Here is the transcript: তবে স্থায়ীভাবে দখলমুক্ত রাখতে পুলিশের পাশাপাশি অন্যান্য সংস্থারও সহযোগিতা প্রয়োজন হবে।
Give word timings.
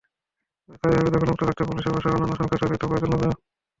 তবে 0.63 0.75
স্থায়ীভাবে 0.77 1.11
দখলমুক্ত 1.13 1.41
রাখতে 1.43 1.63
পুলিশের 1.63 1.93
পাশাপাশি 1.93 2.15
অন্যান্য 2.15 2.37
সংস্থারও 2.39 2.59
সহযোগিতা 2.61 2.87
প্রয়োজন 2.89 3.11
হবে। 3.13 3.27